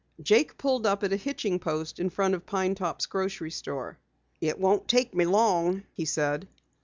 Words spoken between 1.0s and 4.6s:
at a hitching post in front of Pine Top's grocery store. "It